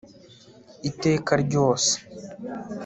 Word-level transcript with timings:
iteka 0.89 1.33
ryose 1.43 1.93